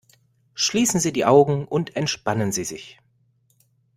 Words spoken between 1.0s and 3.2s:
die Augen und entspannen Sie sich!